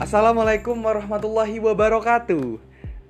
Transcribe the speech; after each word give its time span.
Assalamualaikum 0.00 0.80
warahmatullahi 0.80 1.60
wabarakatuh. 1.60 2.56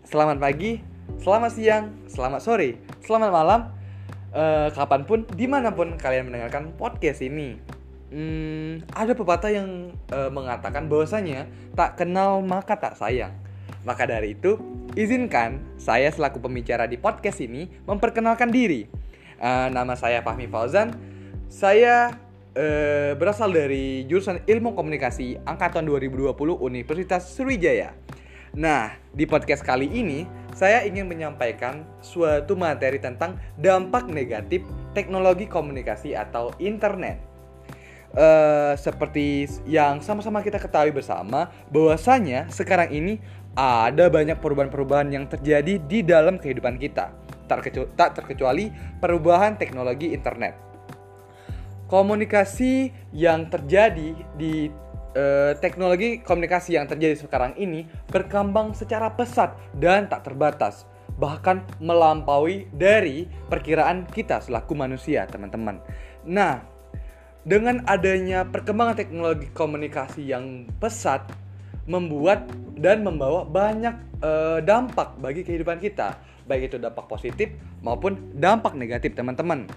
Selamat 0.03 0.43
pagi, 0.43 0.83
selamat 1.23 1.51
siang, 1.55 1.85
selamat 2.11 2.43
sore, 2.43 2.83
selamat 3.07 3.31
malam, 3.31 3.71
uh, 4.35 4.75
kapan 4.75 5.07
pun, 5.07 5.23
di 5.39 5.47
mana 5.47 5.71
pun 5.71 5.95
kalian 5.95 6.27
mendengarkan 6.27 6.75
podcast 6.75 7.23
ini. 7.23 7.63
Hmm, 8.11 8.83
ada 8.91 9.15
pepatah 9.15 9.55
yang 9.55 9.95
uh, 10.11 10.35
mengatakan 10.35 10.91
bahwasanya 10.91 11.47
tak 11.79 11.95
kenal 11.95 12.43
maka 12.43 12.75
tak 12.75 12.99
sayang. 12.99 13.39
Maka 13.87 14.11
dari 14.11 14.35
itu, 14.35 14.59
izinkan 14.99 15.63
saya 15.79 16.11
selaku 16.11 16.43
pembicara 16.43 16.91
di 16.91 16.99
podcast 16.99 17.39
ini 17.39 17.71
memperkenalkan 17.87 18.51
diri. 18.51 18.91
Uh, 19.39 19.71
nama 19.71 19.95
saya 19.95 20.27
Fahmi 20.27 20.51
Fauzan. 20.51 20.99
Saya 21.47 22.19
uh, 22.55 23.13
berasal 23.15 23.51
dari 23.53 24.07
jurusan 24.07 24.43
Ilmu 24.47 24.75
Komunikasi 24.75 25.39
angkatan 25.47 25.87
2020 25.87 26.35
Universitas 26.59 27.37
Sriwijaya. 27.37 27.95
Nah, 28.51 28.99
di 29.15 29.31
podcast 29.31 29.63
kali 29.63 29.87
ini 29.87 30.27
saya 30.51 30.83
ingin 30.83 31.07
menyampaikan 31.07 31.87
suatu 32.03 32.59
materi 32.59 32.99
tentang 32.99 33.39
dampak 33.55 34.11
negatif 34.11 34.67
teknologi 34.91 35.47
komunikasi 35.47 36.19
atau 36.19 36.51
internet. 36.59 37.23
Uh, 38.11 38.75
seperti 38.75 39.47
yang 39.71 40.03
sama-sama 40.03 40.43
kita 40.43 40.59
ketahui 40.59 40.91
bersama 40.91 41.47
bahwasanya 41.71 42.51
sekarang 42.51 42.91
ini 42.91 43.23
ada 43.55 44.11
banyak 44.11 44.35
perubahan-perubahan 44.43 45.15
yang 45.15 45.31
terjadi 45.31 45.79
di 45.79 46.03
dalam 46.03 46.35
kehidupan 46.43 46.75
kita 46.75 47.15
tak 47.95 48.11
terkecuali 48.19 48.71
perubahan 48.99 49.59
teknologi 49.59 50.11
internet 50.11 50.70
komunikasi 51.91 52.95
yang 53.11 53.51
terjadi 53.51 54.15
di 54.39 54.71
uh, 55.19 55.53
teknologi 55.59 56.23
komunikasi 56.23 56.79
yang 56.79 56.87
terjadi 56.87 57.19
sekarang 57.19 57.59
ini 57.59 57.85
berkembang 58.07 58.73
secara 58.79 59.11
pesat 59.11 59.59
dan 59.75 60.07
tak 60.07 60.31
terbatas 60.31 60.87
bahkan 61.19 61.67
melampaui 61.83 62.71
dari 62.73 63.29
perkiraan 63.51 64.09
kita 64.09 64.41
selaku 64.41 64.73
manusia 64.73 65.27
teman-teman. 65.29 65.83
Nah 66.25 66.63
dengan 67.43 67.83
adanya 67.91 68.47
perkembangan 68.47 68.97
teknologi 68.97 69.51
komunikasi 69.51 70.31
yang 70.31 70.71
pesat 70.79 71.27
membuat 71.91 72.47
dan 72.79 73.03
membawa 73.03 73.43
banyak 73.43 73.99
uh, 74.23 74.63
dampak 74.63 75.19
bagi 75.19 75.43
kehidupan 75.43 75.83
kita 75.83 76.17
baik 76.47 76.73
itu 76.73 76.77
dampak 76.83 77.07
positif 77.11 77.53
maupun 77.83 78.35
dampak 78.35 78.75
negatif 78.79 79.15
teman-teman. 79.15 79.71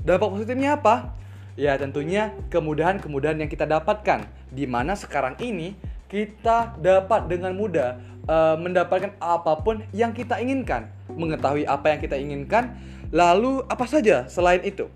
Dampak 0.00 0.32
positifnya 0.32 0.80
apa 0.80 1.12
ya 1.54 1.78
tentunya 1.78 2.34
kemudahan-kemudahan 2.50 3.40
yang 3.42 3.50
kita 3.50 3.66
dapatkan. 3.66 4.26
Di 4.50 4.66
mana 4.66 4.98
sekarang 4.98 5.38
ini 5.42 5.74
kita 6.10 6.74
dapat 6.82 7.30
dengan 7.30 7.54
mudah 7.54 7.98
uh, 8.26 8.58
mendapatkan 8.58 9.14
apa 9.22 9.62
pun 9.62 9.86
yang 9.94 10.10
kita 10.10 10.42
inginkan. 10.42 10.90
Mengetahui 11.14 11.66
apa 11.66 11.94
yang 11.94 12.00
kita 12.02 12.16
inginkan. 12.18 12.74
Lalu 13.10 13.66
apa 13.66 13.86
saja 13.86 14.26
selain 14.30 14.62
itu? 14.62 14.86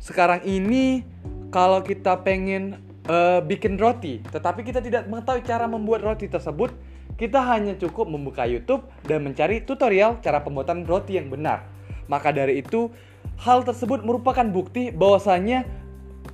Sekarang 0.00 0.44
ini 0.44 1.04
kalau 1.48 1.80
kita 1.80 2.20
pengen 2.20 2.76
uh, 3.08 3.40
bikin 3.40 3.80
roti, 3.80 4.20
tetapi 4.28 4.60
kita 4.60 4.84
tidak 4.84 5.08
mengetahui 5.08 5.40
cara 5.40 5.64
membuat 5.64 6.04
roti 6.04 6.28
tersebut, 6.28 6.74
kita 7.16 7.40
hanya 7.40 7.72
cukup 7.80 8.12
membuka 8.12 8.44
YouTube 8.44 8.84
dan 9.08 9.24
mencari 9.24 9.64
tutorial 9.64 10.20
cara 10.20 10.44
pembuatan 10.44 10.84
roti 10.84 11.16
yang 11.16 11.32
benar. 11.32 11.64
Maka 12.12 12.30
dari 12.30 12.60
itu, 12.60 12.92
hal 13.40 13.64
tersebut 13.64 14.04
merupakan 14.04 14.44
bukti 14.44 14.92
bahwasanya 14.92 15.64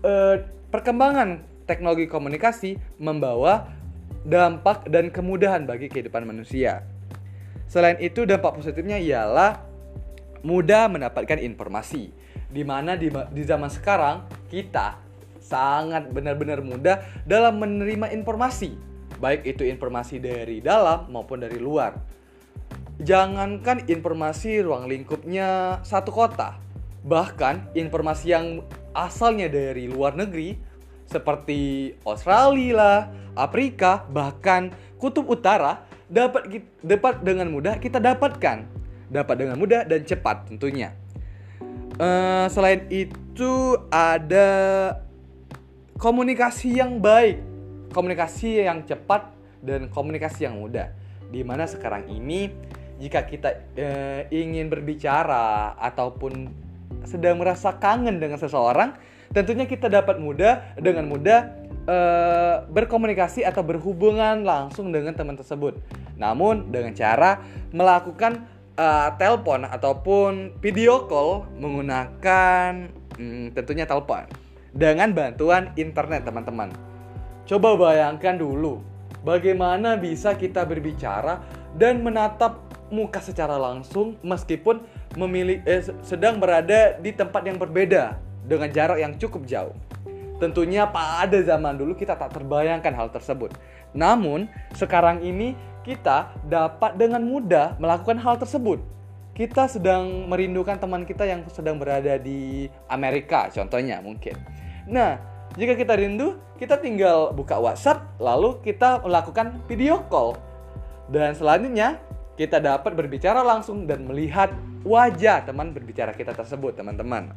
uh, 0.00 0.40
perkembangan 0.72 1.44
teknologi 1.68 2.08
komunikasi 2.08 2.80
membawa 2.96 3.68
dampak 4.24 4.86
dan 4.88 5.10
kemudahan 5.12 5.66
bagi 5.66 5.90
kehidupan 5.90 6.24
manusia. 6.24 6.86
Selain 7.68 7.98
itu, 8.00 8.24
dampak 8.24 8.56
positifnya 8.56 8.96
ialah 9.00 9.64
mudah 10.44 10.90
mendapatkan 10.90 11.40
informasi. 11.40 12.12
Di 12.52 12.62
mana 12.68 13.00
di, 13.00 13.08
di 13.08 13.42
zaman 13.48 13.72
sekarang 13.72 14.28
kita 14.52 15.00
sangat 15.40 16.12
benar-benar 16.12 16.60
mudah 16.60 17.00
dalam 17.24 17.58
menerima 17.58 18.12
informasi, 18.12 18.76
baik 19.18 19.48
itu 19.48 19.64
informasi 19.66 20.20
dari 20.20 20.60
dalam 20.60 21.08
maupun 21.08 21.42
dari 21.42 21.56
luar. 21.56 21.96
Jangankan 23.02 23.88
informasi 23.88 24.62
ruang 24.62 24.86
lingkupnya 24.86 25.80
satu 25.82 26.12
kota, 26.12 26.60
bahkan 27.02 27.66
informasi 27.72 28.26
yang 28.30 28.62
asalnya 28.92 29.48
dari 29.48 29.88
luar 29.88 30.16
negeri 30.16 30.56
seperti 31.08 31.92
Australia 32.08 32.72
lah, 32.72 32.98
Afrika, 33.36 34.04
bahkan 34.08 34.72
kutub 34.96 35.28
utara 35.28 35.84
dapat 36.08 36.48
dapat 36.80 37.20
dengan 37.20 37.52
mudah 37.52 37.76
kita 37.76 38.00
dapatkan, 38.00 38.64
dapat 39.12 39.34
dengan 39.36 39.56
mudah 39.60 39.84
dan 39.84 40.04
cepat 40.04 40.48
tentunya. 40.48 40.96
Uh, 42.00 42.48
selain 42.48 42.88
itu 42.88 43.76
ada 43.92 44.48
komunikasi 46.00 46.80
yang 46.80 46.98
baik, 46.98 47.38
komunikasi 47.92 48.64
yang 48.64 48.82
cepat 48.88 49.28
dan 49.60 49.86
komunikasi 49.92 50.48
yang 50.48 50.58
mudah. 50.58 50.90
Di 51.32 51.44
mana 51.46 51.64
sekarang 51.64 52.08
ini 52.10 52.50
jika 53.00 53.24
kita 53.24 53.72
e, 53.74 53.88
ingin 54.30 54.70
berbicara 54.70 55.74
ataupun 55.80 56.50
sedang 57.08 57.38
merasa 57.38 57.74
kangen 57.76 58.18
dengan 58.22 58.38
seseorang, 58.38 58.94
tentunya 59.32 59.64
kita 59.64 59.88
dapat 59.88 60.20
mudah 60.20 60.76
dengan 60.78 61.08
mudah 61.08 61.52
e, 61.86 61.96
berkomunikasi 62.68 63.42
atau 63.42 63.64
berhubungan 63.64 64.44
langsung 64.44 64.92
dengan 64.92 65.16
teman 65.16 65.34
tersebut. 65.34 65.80
Namun 66.16 66.70
dengan 66.70 66.92
cara 66.92 67.40
melakukan 67.72 68.44
e, 68.76 68.86
telepon 69.16 69.66
ataupun 69.66 70.58
video 70.60 71.08
call 71.08 71.48
menggunakan 71.58 72.92
hmm, 73.16 73.56
tentunya 73.56 73.88
telepon 73.88 74.28
dengan 74.72 75.12
bantuan 75.12 75.72
internet 75.76 76.24
teman-teman. 76.24 76.72
Coba 77.44 77.76
bayangkan 77.76 78.38
dulu 78.40 78.80
bagaimana 79.26 79.98
bisa 80.00 80.34
kita 80.34 80.64
berbicara 80.64 81.42
dan 81.76 82.00
menatap 82.00 82.60
muka 82.92 83.24
secara 83.24 83.56
langsung 83.56 84.20
meskipun 84.20 84.84
memilih 85.16 85.60
eh, 85.68 85.84
sedang 86.02 86.40
berada 86.40 86.96
di 86.98 87.12
tempat 87.12 87.44
yang 87.44 87.60
berbeda 87.60 88.16
dengan 88.46 88.68
jarak 88.72 88.98
yang 88.98 89.14
cukup 89.16 89.44
jauh. 89.46 89.74
Tentunya 90.42 90.88
pada 90.90 91.38
zaman 91.38 91.78
dulu 91.78 91.94
kita 91.94 92.18
tak 92.18 92.34
terbayangkan 92.34 92.90
hal 92.90 93.08
tersebut. 93.14 93.54
Namun 93.94 94.50
sekarang 94.74 95.22
ini 95.22 95.54
kita 95.86 96.34
dapat 96.50 96.98
dengan 96.98 97.22
mudah 97.22 97.78
melakukan 97.78 98.18
hal 98.18 98.38
tersebut. 98.42 98.82
Kita 99.32 99.64
sedang 99.70 100.28
merindukan 100.28 100.76
teman 100.76 101.06
kita 101.08 101.24
yang 101.24 101.46
sedang 101.48 101.80
berada 101.80 102.20
di 102.20 102.68
Amerika, 102.90 103.48
contohnya 103.48 104.02
mungkin. 104.04 104.36
Nah, 104.84 105.16
jika 105.56 105.72
kita 105.72 105.96
rindu, 105.96 106.36
kita 106.60 106.76
tinggal 106.76 107.32
buka 107.32 107.56
WhatsApp, 107.56 108.04
lalu 108.20 108.60
kita 108.60 109.00
melakukan 109.00 109.62
video 109.64 110.04
call. 110.12 110.36
Dan 111.08 111.32
selanjutnya, 111.32 111.96
kita 112.36 112.60
dapat 112.60 112.92
berbicara 112.92 113.40
langsung 113.40 113.84
dan 113.88 114.04
melihat 114.04 114.52
wajah 114.82 115.46
teman 115.46 115.70
berbicara 115.70 116.14
kita 116.14 116.34
tersebut, 116.34 116.78
teman-teman. 116.78 117.34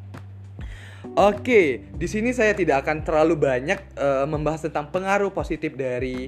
Oke, 1.13 1.85
di 1.93 2.07
sini 2.09 2.33
saya 2.33 2.57
tidak 2.57 2.81
akan 2.81 3.05
terlalu 3.05 3.37
banyak 3.37 3.77
uh, 3.95 4.25
membahas 4.25 4.65
tentang 4.65 4.89
pengaruh 4.89 5.29
positif 5.29 5.77
dari 5.77 6.25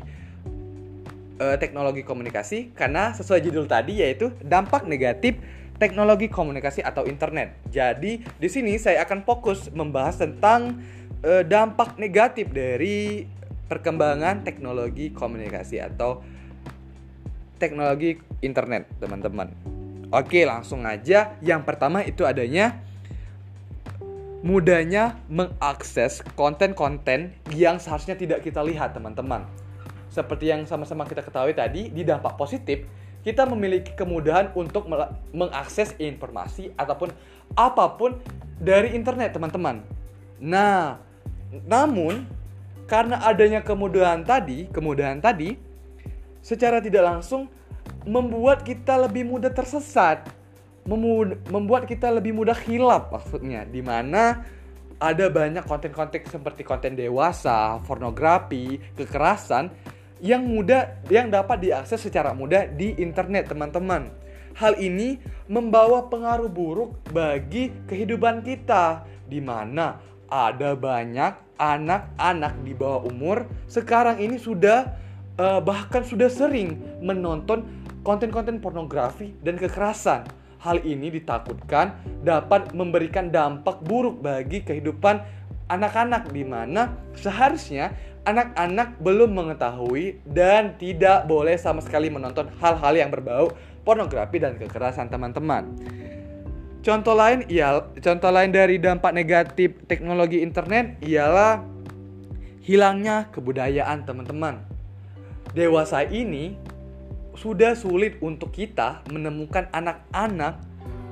uh, 1.41 1.57
teknologi 1.57 2.05
komunikasi 2.05 2.77
karena 2.77 3.11
sesuai 3.17 3.41
judul 3.41 3.65
tadi 3.65 4.05
yaitu 4.05 4.29
dampak 4.45 4.85
negatif 4.85 5.41
teknologi 5.81 6.29
komunikasi 6.29 6.85
atau 6.85 7.09
internet. 7.09 7.57
Jadi, 7.69 8.21
di 8.21 8.49
sini 8.49 8.77
saya 8.77 9.01
akan 9.05 9.25
fokus 9.25 9.73
membahas 9.73 10.21
tentang 10.21 10.77
uh, 11.25 11.41
dampak 11.41 11.97
negatif 11.97 12.49
dari 12.53 13.25
perkembangan 13.67 14.45
teknologi 14.45 15.09
komunikasi 15.11 15.81
atau 15.81 16.21
teknologi 17.57 18.17
internet, 18.45 18.85
teman-teman. 19.01 19.76
Oke, 20.07 20.47
langsung 20.47 20.87
aja. 20.87 21.35
Yang 21.43 21.61
pertama 21.67 21.99
itu 21.99 22.23
adanya 22.23 22.79
mudahnya 24.39 25.19
mengakses 25.27 26.23
konten-konten 26.39 27.35
yang 27.51 27.75
seharusnya 27.75 28.15
tidak 28.15 28.39
kita 28.39 28.63
lihat, 28.63 28.95
teman-teman. 28.95 29.43
Seperti 30.07 30.47
yang 30.47 30.63
sama-sama 30.63 31.03
kita 31.03 31.19
ketahui 31.19 31.51
tadi, 31.51 31.91
di 31.91 32.07
dampak 32.07 32.39
positif, 32.39 32.87
kita 33.27 33.43
memiliki 33.43 33.91
kemudahan 33.99 34.55
untuk 34.55 34.87
mengakses 35.35 35.91
informasi 35.99 36.71
ataupun 36.79 37.11
apa 37.59 37.99
pun 37.99 38.15
dari 38.55 38.95
internet, 38.95 39.35
teman-teman. 39.35 39.83
Nah, 40.39 41.03
namun 41.67 42.23
karena 42.87 43.19
adanya 43.27 43.59
kemudahan 43.59 44.23
tadi, 44.23 44.71
kemudahan 44.71 45.19
tadi 45.19 45.59
secara 46.39 46.79
tidak 46.79 47.03
langsung 47.03 47.51
membuat 48.07 48.63
kita 48.63 48.95
lebih 48.95 49.27
mudah 49.27 49.51
tersesat, 49.51 50.31
membuat 51.51 51.83
kita 51.83 52.07
lebih 52.07 52.31
mudah 52.31 52.55
hilap 52.55 53.11
maksudnya, 53.11 53.67
di 53.67 53.83
mana 53.83 54.47
ada 54.97 55.27
banyak 55.29 55.67
konten-konten 55.67 56.23
seperti 56.25 56.63
konten 56.63 56.95
dewasa, 56.95 57.77
pornografi, 57.83 58.79
kekerasan 58.95 59.69
yang 60.23 60.41
mudah 60.41 61.03
yang 61.11 61.29
dapat 61.29 61.69
diakses 61.69 62.01
secara 62.01 62.33
mudah 62.33 62.65
di 62.65 62.97
internet, 62.97 63.51
teman-teman. 63.51 64.09
Hal 64.57 64.79
ini 64.81 65.21
membawa 65.45 66.09
pengaruh 66.09 66.49
buruk 66.49 66.97
bagi 67.13 67.69
kehidupan 67.85 68.41
kita 68.41 69.05
di 69.29 69.37
mana 69.37 70.01
ada 70.25 70.73
banyak 70.73 71.61
anak-anak 71.61 72.53
di 72.65 72.73
bawah 72.73 73.05
umur 73.05 73.45
sekarang 73.69 74.17
ini 74.17 74.41
sudah 74.41 74.97
uh, 75.37 75.61
bahkan 75.61 76.01
sudah 76.01 76.27
sering 76.27 76.81
menonton 76.99 77.65
konten-konten 78.07 78.63
pornografi 78.63 79.35
dan 79.43 79.59
kekerasan. 79.59 80.23
Hal 80.63 80.79
ini 80.87 81.11
ditakutkan 81.11 81.91
dapat 82.23 82.71
memberikan 82.71 83.27
dampak 83.27 83.83
buruk 83.83 84.23
bagi 84.23 84.63
kehidupan 84.63 85.19
anak-anak 85.67 86.31
di 86.31 86.47
mana 86.47 86.95
seharusnya 87.19 87.91
anak-anak 88.23 88.95
belum 89.03 89.35
mengetahui 89.35 90.23
dan 90.23 90.79
tidak 90.79 91.27
boleh 91.27 91.59
sama 91.59 91.83
sekali 91.83 92.07
menonton 92.07 92.47
hal-hal 92.63 92.95
yang 92.95 93.11
berbau 93.11 93.51
pornografi 93.83 94.39
dan 94.39 94.55
kekerasan 94.55 95.11
teman-teman. 95.11 95.67
Contoh 96.81 97.13
lain 97.13 97.43
ia 97.51 97.83
contoh 97.99 98.31
lain 98.31 98.55
dari 98.55 98.79
dampak 98.79 99.11
negatif 99.11 99.75
teknologi 99.91 100.39
internet 100.39 100.95
ialah 101.03 101.59
hilangnya 102.63 103.27
kebudayaan 103.35 104.07
teman-teman. 104.07 104.63
Dewasa 105.51 106.03
ini 106.07 106.66
sudah 107.37 107.77
sulit 107.77 108.17
untuk 108.19 108.49
kita 108.49 109.05
menemukan 109.13 109.69
anak-anak 109.69 110.57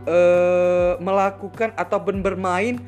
eh, 0.10 0.94
melakukan 0.98 1.78
ataupun 1.78 2.26
bermain 2.26 2.82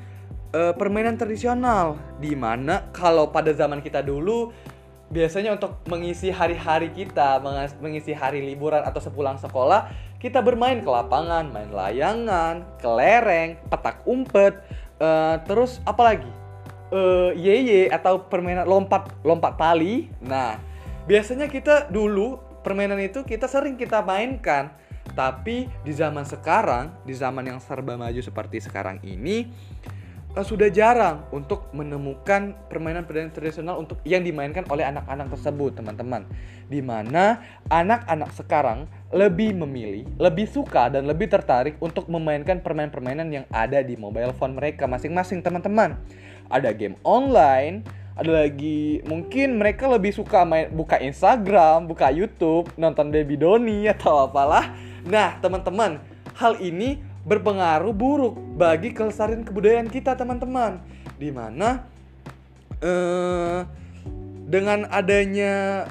uh, 0.54 0.74
permainan 0.75 1.19
tradisional 1.19 2.00
di 2.22 2.34
mana 2.38 2.88
kalau 2.95 3.30
pada 3.31 3.51
zaman 3.51 3.84
kita 3.84 4.00
dulu 4.00 4.54
biasanya 5.07 5.56
untuk 5.56 5.80
mengisi 5.88 6.28
hari-hari 6.28 6.92
kita, 6.92 7.39
mengisi 7.80 8.12
hari 8.12 8.44
liburan 8.44 8.84
atau 8.84 9.00
sepulang 9.00 9.40
sekolah, 9.40 9.88
kita 10.19 10.44
bermain 10.44 10.83
ke 10.83 10.90
lapangan, 10.90 11.48
main 11.48 11.72
layangan, 11.72 12.68
kelereng, 12.83 13.56
petak 13.72 14.04
umpet, 14.04 14.60
uh, 15.00 15.40
terus 15.48 15.80
apa 15.88 16.01
lagi? 16.04 16.31
Uh, 16.88 17.36
yeye 17.36 17.92
atau 17.92 18.19
permainan 18.19 18.68
lompat 18.68 19.12
lompat 19.24 19.60
tali. 19.60 20.12
Nah, 20.24 20.60
biasanya 21.07 21.48
kita 21.48 21.88
dulu 21.88 22.40
permainan 22.68 23.00
itu 23.00 23.24
kita 23.24 23.48
sering 23.48 23.80
kita 23.80 24.04
mainkan. 24.04 24.75
Tapi 25.16 25.72
di 25.88 25.96
zaman 25.96 26.28
sekarang, 26.28 26.92
di 27.08 27.16
zaman 27.16 27.48
yang 27.48 27.64
serba 27.64 27.96
maju 27.96 28.19
seperti 28.19 28.60
sekarang 28.60 29.00
ini, 29.08 29.48
uh, 30.36 30.44
sudah 30.44 30.68
jarang 30.68 31.24
untuk 31.31 31.72
menemukan 31.72 32.52
permainan-permainan 32.68 33.31
tradisional 33.31 33.80
untuk 33.80 34.04
yang 34.04 34.19
dimainkan 34.19 34.68
oleh 34.68 34.84
anak-anak 34.84 35.31
tersebut, 35.31 35.80
teman-teman. 35.80 36.28
Di 36.68 36.84
mana 36.84 37.40
anak-anak 37.72 38.36
sekarang 38.36 38.92
lebih 39.16 39.56
memilih, 39.56 40.04
lebih 40.19 40.52
suka 40.52 40.92
dan 40.92 41.08
lebih 41.08 41.31
tertarik 41.31 41.80
untuk 41.80 42.12
memainkan 42.12 42.60
permainan-permainan 42.60 43.31
yang 43.31 43.46
ada 43.48 43.80
di 43.80 43.96
mobile 43.96 44.36
phone 44.36 44.60
mereka 44.60 44.92
masing-masing, 44.92 45.40
teman-teman. 45.40 45.96
Ada 46.52 46.75
game 46.75 47.00
online, 47.08 47.88
ada 48.18 48.44
lagi 48.44 49.06
mungkin 49.06 49.62
mereka 49.62 49.86
lebih 49.86 50.10
suka 50.10 50.42
main 50.42 50.74
buka 50.74 50.98
Instagram, 50.98 51.86
buka 51.86 52.10
YouTube, 52.10 52.66
nonton 52.74 53.14
Baby 53.14 53.38
Doni 53.38 53.86
atau 53.94 54.25
apalah. 54.25 54.74
Nah, 55.06 55.38
teman-teman, 55.38 56.02
hal 56.34 56.58
ini 56.58 56.98
berpengaruh 57.28 57.94
buruk 57.94 58.34
bagi 58.58 58.96
kelestarian 58.96 59.46
kebudayaan 59.46 59.92
kita 59.92 60.18
teman-teman 60.18 60.81
di 61.19 61.30
mana 61.30 61.86
eh, 62.81 63.62
dengan 64.48 64.88
adanya 64.88 65.86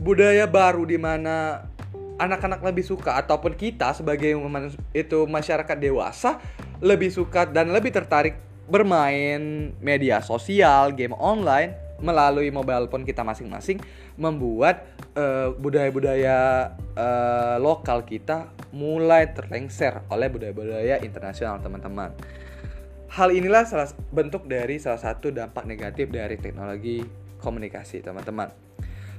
budaya 0.00 0.48
baru 0.48 0.88
di 0.88 0.96
mana 0.96 1.68
anak-anak 2.16 2.64
lebih 2.64 2.84
suka 2.84 3.20
ataupun 3.20 3.52
kita 3.54 3.92
sebagai 3.92 4.36
itu 4.96 5.18
masyarakat 5.28 5.76
dewasa 5.76 6.40
lebih 6.80 7.12
suka 7.12 7.44
dan 7.44 7.72
lebih 7.72 7.92
tertarik 7.92 8.49
bermain 8.70 9.74
media 9.82 10.22
sosial, 10.22 10.94
game 10.94 11.12
online 11.18 11.74
melalui 12.00 12.48
mobile 12.48 12.88
phone 12.88 13.04
kita 13.04 13.20
masing-masing 13.20 13.76
membuat 14.16 14.88
uh, 15.18 15.52
budaya-budaya 15.52 16.70
uh, 16.96 17.56
lokal 17.60 18.08
kita 18.08 18.48
mulai 18.72 19.28
terlengser 19.36 20.00
oleh 20.08 20.32
budaya-budaya 20.32 21.02
internasional 21.04 21.60
teman-teman. 21.60 22.16
Hal 23.10 23.34
inilah 23.34 23.66
salah 23.66 23.90
bentuk 24.14 24.46
dari 24.46 24.78
salah 24.78 25.02
satu 25.02 25.34
dampak 25.34 25.66
negatif 25.66 26.08
dari 26.08 26.38
teknologi 26.38 27.02
komunikasi 27.42 28.00
teman-teman. 28.00 28.48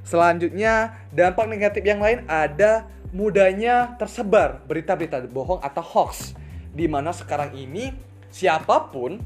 Selanjutnya 0.02 1.06
dampak 1.14 1.46
negatif 1.46 1.86
yang 1.86 2.02
lain 2.02 2.26
ada 2.26 2.90
mudahnya 3.14 4.00
tersebar 4.00 4.64
berita-berita 4.66 5.22
bohong 5.30 5.62
atau 5.62 5.84
hoax 5.84 6.34
di 6.72 6.88
mana 6.88 7.12
sekarang 7.12 7.54
ini 7.54 7.92
siapa 8.32 8.90
pun 8.90 9.20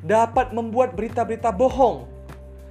dapat 0.00 0.54
membuat 0.54 0.94
berita-berita 0.94 1.50
bohong. 1.52 2.06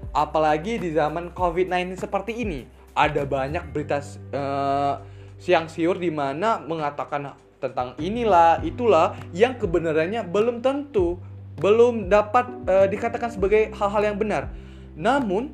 Apalagi 0.10 0.82
di 0.82 0.90
zaman 0.96 1.30
COVID-19 1.36 2.00
seperti 2.00 2.42
ini 2.42 2.66
ada 2.98 3.24
banyak 3.24 3.70
berita 3.70 4.02
uh, 4.34 5.00
siang 5.38 5.70
siur 5.70 5.96
di 5.96 6.10
mana 6.10 6.60
mengatakan 6.60 7.38
tentang 7.60 7.96
inilah 8.00 8.60
itulah 8.66 9.16
yang 9.36 9.56
kebenarannya 9.56 10.26
belum 10.26 10.64
tentu 10.64 11.20
belum 11.60 12.08
dapat 12.08 12.46
uh, 12.66 12.88
dikatakan 12.88 13.36
sebagai 13.36 13.70
hal-hal 13.76 14.02
yang 14.02 14.18
benar. 14.18 14.48
Namun 14.96 15.52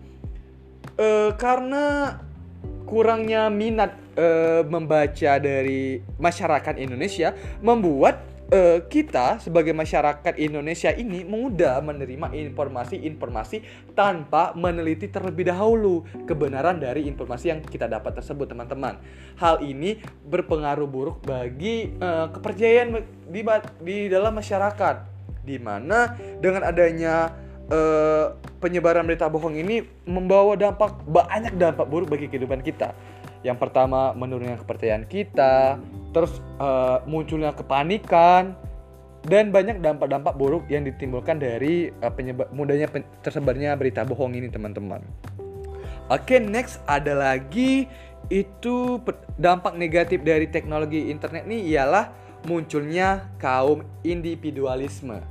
uh, 1.02 1.34
karena 1.36 2.18
kurangnya 2.86 3.50
minat 3.50 3.98
uh, 4.16 4.62
membaca 4.70 5.42
dari 5.42 6.06
masyarakat 6.22 6.78
Indonesia 6.78 7.34
membuat 7.60 8.22
uh, 8.52 8.80
kita 8.86 9.42
sebagai 9.42 9.74
masyarakat 9.74 10.38
Indonesia 10.38 10.92
ini 10.94 11.26
mudah 11.26 11.82
menerima 11.82 12.34
informasi-informasi 12.34 13.88
tanpa 13.98 14.54
meneliti 14.54 15.10
terlebih 15.10 15.50
dahulu 15.50 16.06
kebenaran 16.30 16.78
dari 16.78 17.08
informasi 17.10 17.54
yang 17.54 17.60
kita 17.64 17.90
dapat 17.90 18.22
tersebut, 18.22 18.52
teman-teman. 18.52 19.00
Hal 19.40 19.64
ini 19.64 20.02
berpengaruh 20.28 20.90
buruk 20.90 21.18
bagi 21.26 21.94
uh, 21.98 22.30
kepercayaan 22.30 23.02
di 23.30 23.42
di 23.82 23.98
dalam 24.12 24.34
masyarakat, 24.36 24.96
di 25.46 25.58
mana 25.58 26.14
dengan 26.42 26.66
adanya 26.66 27.34
uh, 27.70 28.38
penyebaran 28.62 29.06
berita 29.06 29.30
bohong 29.30 29.58
ini 29.58 29.86
membawa 30.06 30.58
dampak 30.58 31.06
banyak 31.06 31.54
dampak 31.58 31.86
buruk 31.86 32.10
bagi 32.10 32.30
kehidupan 32.30 32.62
kita. 32.66 32.94
Yang 33.46 33.62
pertama, 33.62 34.10
menurunnya 34.18 34.58
kepercayaan 34.58 35.06
kita, 35.06 35.78
terus 36.10 36.42
uh, 36.58 37.06
munculnya 37.06 37.54
kepanikan 37.54 38.58
dan 39.30 39.54
banyak 39.54 39.86
dampak-dampak 39.86 40.34
buruk 40.34 40.66
yang 40.66 40.82
ditimbulkan 40.82 41.38
dari 41.38 41.94
uh, 42.02 42.10
penyebab 42.10 42.50
mudahnya 42.50 42.90
pen 42.90 43.06
tersebarnya 43.22 43.78
berita 43.78 44.02
bohong 44.02 44.34
ini 44.34 44.50
teman-teman. 44.50 45.06
Oke, 46.10 46.38
okay, 46.38 46.40
next 46.42 46.82
ada 46.90 47.14
lagi 47.14 47.86
itu 48.34 48.98
dampak 49.38 49.78
negatif 49.78 50.25
dari 50.25 50.50
teknologi 50.50 51.14
internet 51.14 51.46
ini 51.46 51.70
ialah 51.70 52.10
munculnya 52.50 53.30
kaum 53.38 53.86
individualisme. 54.02 55.22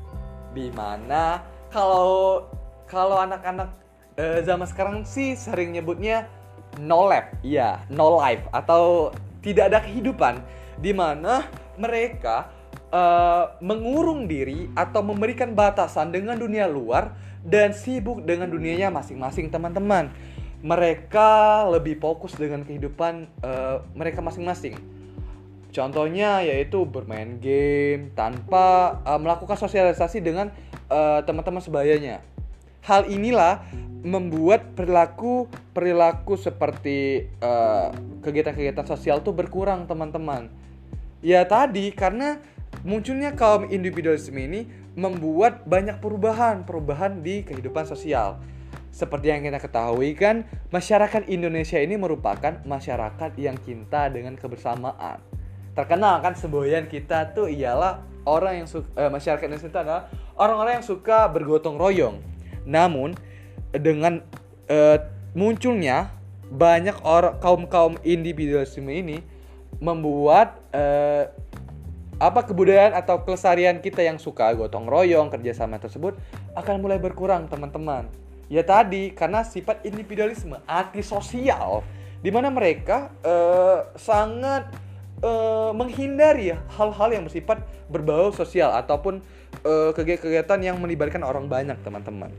Di 0.54 0.71
mana 0.71 1.42
kalau 1.75 2.47
kalau 2.87 3.18
anak-anak 3.18 3.75
uh, 4.23 4.38
zaman 4.47 4.66
sekarang 4.71 4.97
sih 5.02 5.35
sering 5.35 5.75
nyebutnya 5.75 6.30
no 6.81 7.07
life, 7.07 7.31
ya, 7.45 7.83
no 7.93 8.19
life 8.19 8.47
atau 8.50 9.12
tidak 9.45 9.71
ada 9.71 9.78
kehidupan 9.85 10.40
di 10.81 10.90
mana 10.90 11.47
mereka 11.76 12.50
uh, 12.95 13.59
mengurung 13.61 14.31
diri 14.31 14.71
atau 14.78 15.02
memberikan 15.02 15.52
batasan 15.52 16.14
dengan 16.14 16.38
dunia 16.38 16.71
luar 16.71 17.14
dan 17.45 17.76
sibuk 17.76 18.25
dengan 18.25 18.49
dunianya 18.49 18.88
masing-masing 18.88 19.52
teman-teman. 19.52 20.11
Mereka 20.64 21.61
lebih 21.69 22.00
fokus 22.00 22.33
dengan 22.33 22.64
kehidupan 22.64 23.28
uh, 23.45 23.85
mereka 23.93 24.25
masing-masing. 24.25 24.81
Contohnya 25.75 26.40
yaitu 26.40 26.87
bermain 26.87 27.37
game 27.43 28.14
tanpa 28.16 28.97
uh, 29.04 29.21
melakukan 29.21 29.59
sosialisasi 29.59 30.23
dengan 30.23 30.54
teman-teman 31.26 31.59
uh, 31.59 31.66
sebayanya. 31.66 32.23
Hal 32.84 33.08
inilah 33.08 33.64
membuat 34.04 34.76
perilaku 34.76 35.48
perilaku 35.72 36.36
seperti 36.36 37.24
kegiatan-kegiatan 38.20 38.84
uh, 38.84 38.90
sosial 38.92 39.24
tuh 39.24 39.32
berkurang 39.32 39.88
teman-teman 39.88 40.52
Ya 41.24 41.40
tadi 41.48 41.88
karena 41.88 42.36
munculnya 42.84 43.32
kaum 43.32 43.64
individualisme 43.72 44.36
ini 44.36 44.68
membuat 44.92 45.64
banyak 45.64 45.96
perubahan, 45.96 46.68
perubahan 46.68 47.24
di 47.24 47.40
kehidupan 47.40 47.88
sosial. 47.88 48.44
Seperti 48.92 49.32
yang 49.32 49.40
kita 49.40 49.56
ketahui 49.56 50.12
kan, 50.12 50.44
masyarakat 50.68 51.24
Indonesia 51.32 51.80
ini 51.80 51.96
merupakan 51.96 52.60
masyarakat 52.68 53.40
yang 53.40 53.56
cinta 53.64 54.12
dengan 54.12 54.36
kebersamaan. 54.36 55.24
Terkenal 55.72 56.20
kan 56.20 56.36
semboyan 56.36 56.92
kita 56.92 57.32
tuh 57.32 57.48
ialah 57.48 58.04
orang 58.28 58.60
yang 58.62 58.68
suka, 58.68 58.86
eh, 59.00 59.08
masyarakat 59.08 59.48
Indonesia 59.48 59.80
adalah 59.80 60.12
orang-orang 60.36 60.84
yang 60.84 60.86
suka 60.86 61.24
bergotong 61.32 61.80
royong. 61.80 62.20
Namun 62.64 63.14
dengan 63.73 64.25
eh, 64.68 64.99
munculnya 65.35 66.14
banyak 66.54 67.02
orang 67.02 67.37
kaum 67.42 67.66
kaum 67.66 67.94
individualisme 68.06 68.87
ini 68.87 69.18
membuat 69.83 70.62
uh, 70.71 71.26
apa 72.23 72.47
kebudayaan 72.47 72.94
atau 72.94 73.26
kelestarian 73.26 73.83
kita 73.83 74.06
yang 74.06 74.23
suka 74.23 74.54
gotong 74.54 74.87
royong 74.87 75.35
kerjasama 75.35 75.83
tersebut 75.83 76.14
akan 76.54 76.78
mulai 76.78 77.02
berkurang 77.02 77.50
teman-teman. 77.50 78.06
Ya 78.47 78.62
tadi 78.62 79.11
karena 79.11 79.42
sifat 79.42 79.83
individualisme 79.83 80.62
antisosial 80.71 81.83
di 82.23 82.30
mana 82.30 82.54
mereka 82.54 83.11
uh, 83.26 83.90
sangat 83.99 84.71
uh, 85.26 85.75
menghindari 85.75 86.54
hal-hal 86.54 87.11
yang 87.11 87.26
bersifat 87.26 87.66
berbau 87.90 88.30
sosial 88.30 88.71
ataupun 88.78 89.18
uh, 89.66 89.90
kegiatan 89.97 90.61
yang 90.62 90.78
melibatkan 90.78 91.26
orang 91.26 91.50
banyak 91.50 91.76
teman-teman 91.83 92.30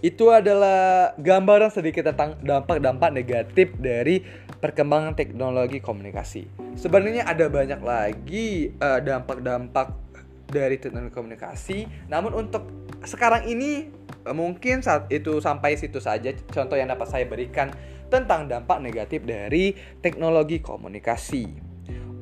itu 0.00 0.32
adalah 0.32 1.12
gambaran 1.20 1.68
sedikit 1.68 2.08
tentang 2.08 2.40
dampak-dampak 2.40 3.12
negatif 3.12 3.76
dari 3.76 4.24
perkembangan 4.60 5.12
teknologi 5.12 5.80
komunikasi. 5.80 6.48
Sebenarnya 6.76 7.28
ada 7.28 7.48
banyak 7.52 7.80
lagi 7.84 8.72
dampak-dampak 8.80 9.88
uh, 9.92 10.24
dari 10.48 10.80
teknologi 10.80 11.12
komunikasi, 11.12 12.08
namun 12.08 12.32
untuk 12.32 12.64
sekarang 13.04 13.48
ini 13.48 13.92
uh, 14.24 14.36
mungkin 14.36 14.80
saat 14.80 15.08
itu 15.12 15.40
sampai 15.40 15.76
situ 15.76 16.00
saja 16.00 16.32
contoh 16.48 16.76
yang 16.76 16.88
dapat 16.88 17.08
saya 17.08 17.24
berikan 17.28 17.72
tentang 18.10 18.50
dampak 18.50 18.82
negatif 18.82 19.22
dari 19.22 19.76
teknologi 20.02 20.58
komunikasi. 20.58 21.46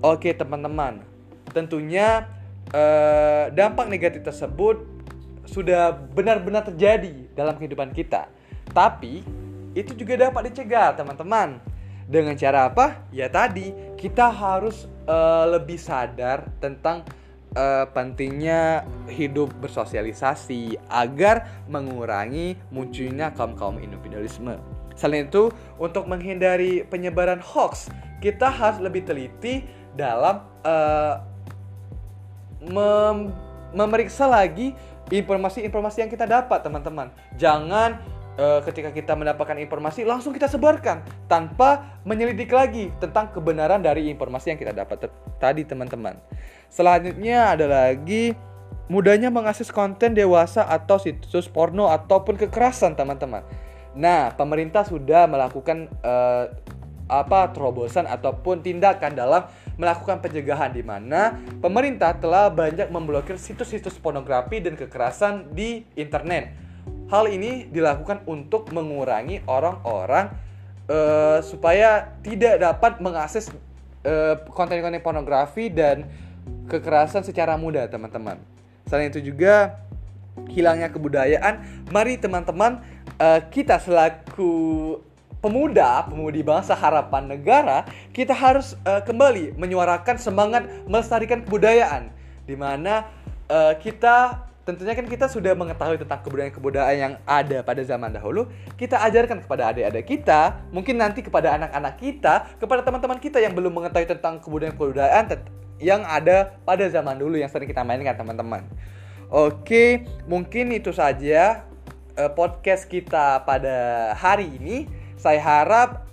Oke, 0.05 0.31
teman-teman. 0.37 1.03
Tentunya 1.51 2.29
uh, 2.71 3.51
dampak 3.51 3.89
negatif 3.89 4.23
tersebut 4.23 4.98
sudah 5.49 5.97
benar-benar 6.13 6.69
terjadi 6.69 7.33
dalam 7.33 7.57
kehidupan 7.57 7.97
kita. 7.97 8.29
Tapi 8.71 9.25
itu 9.73 9.97
juga 9.97 10.29
dapat 10.29 10.53
dicegah, 10.53 10.93
teman-teman. 10.93 11.61
Dengan 12.09 12.37
cara 12.37 12.73
apa? 12.73 13.05
Ya 13.13 13.29
tadi, 13.29 13.73
kita 13.97 14.33
harus 14.33 14.89
uh, 15.05 15.45
lebih 15.45 15.77
sadar 15.77 16.49
tentang 16.57 17.05
uh, 17.53 17.85
pentingnya 17.93 18.85
hidup 19.13 19.53
bersosialisasi 19.61 20.81
agar 20.89 21.65
mengurangi 21.69 22.57
munculnya 22.73 23.33
kaum-kaum 23.37 23.77
individualisme. 23.81 24.57
Selain 24.97 25.29
itu, 25.29 25.53
untuk 25.77 26.09
menghindari 26.09 26.83
penyebaran 26.89 27.45
hoax, 27.45 27.93
kita 28.25 28.51
harus 28.51 28.81
lebih 28.83 29.05
teliti 29.05 29.63
dalam 29.95 30.43
uh, 30.65 31.23
mem 32.67 33.31
memeriksa 33.69 34.25
lagi 34.25 34.73
informasi-informasi 35.09 36.05
yang 36.05 36.11
kita 36.13 36.29
dapat, 36.29 36.61
teman-teman. 36.61 37.09
Jangan 37.41 37.97
uh, 38.37 38.61
ketika 38.69 38.93
kita 38.93 39.17
mendapatkan 39.17 39.57
informasi 39.57 40.05
langsung 40.05 40.37
kita 40.37 40.47
sebarkan 40.47 41.03
tanpa 41.27 42.01
menyelidik 42.05 42.53
lagi 42.53 42.93
tentang 43.01 43.33
kebenaran 43.33 43.81
dari 43.81 44.13
informasi 44.13 44.53
yang 44.53 44.61
kita 44.61 44.77
dapat 44.77 45.09
tadi, 45.41 45.65
teman-teman. 45.65 46.21
Selanjutnya 46.69 47.57
ada 47.57 47.67
lagi 47.67 48.37
mudahnya 48.89 49.29
mengakses 49.29 49.69
konten 49.69 50.17
dewasa 50.17 50.65
atau 50.65 50.97
situs 50.97 51.49
porno 51.49 51.89
ataupun 51.89 52.37
kekerasan, 52.37 52.97
teman-teman. 52.97 53.45
Nah, 53.97 54.33
pemerintah 54.37 54.85
sudah 54.85 55.29
melakukan 55.29 55.89
uh, 56.05 56.53
apa 57.09 57.49
terobosan 57.57 58.05
ataupun 58.05 58.61
tindakan 58.61 59.17
dalam 59.17 59.49
melakukan 59.79 60.19
pencegahan 60.19 60.75
di 60.75 60.83
mana 60.83 61.39
pemerintah 61.63 62.13
telah 62.19 62.51
banyak 62.51 62.91
memblokir 62.91 63.39
situs-situs 63.39 63.95
pornografi 63.97 64.59
dan 64.59 64.75
kekerasan 64.75 65.55
di 65.55 65.87
internet. 65.95 66.51
Hal 67.09 67.31
ini 67.31 67.71
dilakukan 67.71 68.27
untuk 68.29 68.69
mengurangi 68.75 69.41
orang-orang 69.49 70.35
uh, 70.91 71.41
supaya 71.41 72.19
tidak 72.21 72.61
dapat 72.61 73.01
mengakses 73.01 73.49
eh, 74.05 74.37
konten-konten 74.53 75.01
pornografi 75.01 75.73
dan 75.73 76.05
kekerasan 76.69 77.25
secara 77.25 77.57
mudah, 77.57 77.89
teman-teman. 77.89 78.37
Selain 78.85 79.09
itu 79.09 79.25
juga 79.25 79.81
hilangnya 80.53 80.93
kebudayaan. 80.93 81.87
Mari 81.91 82.21
teman-teman 82.21 82.85
uh, 83.19 83.41
kita 83.49 83.81
selaku 83.81 84.53
pemuda, 85.39 86.07
pemudi 86.07 86.43
bangsa 86.43 86.75
harapan 86.75 87.31
negara, 87.31 87.87
kita 88.11 88.35
harus 88.35 88.75
uh, 88.83 89.03
kembali 89.03 89.55
menyuarakan 89.55 90.19
semangat 90.19 90.67
melestarikan 90.91 91.47
kebudayaan 91.47 92.11
di 92.49 92.57
mana 92.57 93.07
uh, 93.53 93.77
kita 93.77 94.49
tentunya 94.69 94.93
kan 94.93 95.09
kita 95.09 95.33
sudah 95.33 95.57
mengetahui 95.57 95.97
tentang 95.97 96.21
kebudayaan-kebudayaan 96.21 96.97
yang 97.01 97.15
ada 97.25 97.65
pada 97.65 97.81
zaman 97.81 98.13
dahulu, 98.13 98.53
kita 98.77 99.01
ajarkan 99.01 99.41
kepada 99.41 99.73
adik-adik 99.73 100.05
kita, 100.05 100.61
mungkin 100.69 101.01
nanti 101.01 101.25
kepada 101.25 101.57
anak-anak 101.57 101.97
kita, 101.97 102.53
kepada 102.61 102.85
teman-teman 102.85 103.17
kita 103.17 103.41
yang 103.41 103.57
belum 103.57 103.73
mengetahui 103.73 104.05
tentang 104.05 104.37
kebudayaan-kebudayaan 104.45 105.41
yang 105.81 106.05
ada 106.05 106.61
pada 106.69 106.85
zaman 106.93 107.17
dulu 107.17 107.41
yang 107.41 107.49
sering 107.49 107.65
kita 107.65 107.81
mainkan 107.81 108.13
teman-teman. 108.13 108.69
Oke, 109.33 110.05
mungkin 110.29 110.69
itu 110.77 110.93
saja 110.93 111.65
uh, 112.21 112.29
podcast 112.29 112.85
kita 112.85 113.41
pada 113.49 114.13
hari 114.21 114.53
ini. 114.61 114.98
Saya 115.19 115.43
harap 115.43 116.09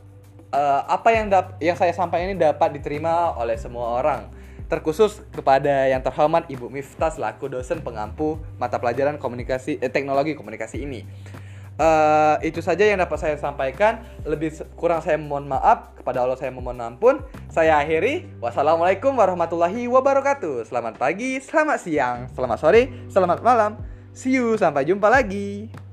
uh, 0.52 0.82
apa 0.90 1.10
yang 1.14 1.30
dap 1.30 1.56
yang 1.62 1.78
saya 1.78 1.94
sampaikan 1.94 2.34
ini 2.34 2.38
dapat 2.38 2.76
diterima 2.76 3.38
oleh 3.38 3.56
semua 3.56 4.02
orang. 4.02 4.28
Terkhusus 4.66 5.22
kepada 5.30 5.86
yang 5.86 6.02
terhormat 6.02 6.50
Ibu 6.50 6.74
Miftah 6.74 7.14
selaku 7.14 7.54
dosen 7.54 7.86
pengampu 7.86 8.42
mata 8.58 8.82
pelajaran 8.82 9.22
komunikasi 9.22 9.78
eh, 9.78 9.92
teknologi 9.94 10.34
komunikasi 10.34 10.82
ini. 10.82 11.06
Uh, 11.76 12.40
itu 12.40 12.64
saja 12.64 12.88
yang 12.88 12.98
dapat 12.98 13.20
saya 13.20 13.36
sampaikan. 13.38 14.02
Lebih 14.26 14.58
kurang 14.80 15.04
saya 15.06 15.20
mohon 15.20 15.46
maaf 15.46 15.94
kepada 15.94 16.24
Allah 16.24 16.40
saya 16.40 16.50
memohon 16.50 16.82
ampun. 16.82 17.22
Saya 17.52 17.78
akhiri. 17.78 18.26
Wassalamualaikum 18.42 19.14
warahmatullahi 19.14 19.86
wabarakatuh. 19.92 20.66
Selamat 20.66 20.98
pagi, 20.98 21.38
selamat 21.44 21.78
siang, 21.78 22.18
selamat 22.34 22.58
sore, 22.58 22.82
selamat 23.12 23.44
malam. 23.44 23.78
See 24.16 24.40
you, 24.40 24.56
sampai 24.56 24.88
jumpa 24.88 25.12
lagi. 25.12 25.85